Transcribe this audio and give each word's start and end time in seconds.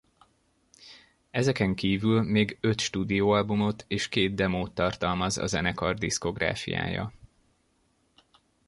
Ezeken 1.31 1.75
kívül 1.75 2.21
még 2.21 2.57
öt 2.61 2.79
stúdióalbumot 2.79 3.85
és 3.87 4.09
két 4.09 4.33
demót 4.35 4.73
tartalmaz 4.75 5.37
a 5.37 5.47
zenekar 5.47 5.95
diszkográfiája. 5.97 7.13